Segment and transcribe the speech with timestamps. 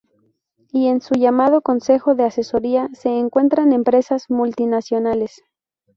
[0.71, 5.43] Y en su llamado Concejo de Asesoría se encuentran empresas multinacionales.